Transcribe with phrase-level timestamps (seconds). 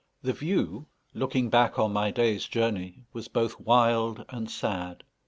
[0.23, 5.03] The view, looking back on my day's journey, was both wild and sad.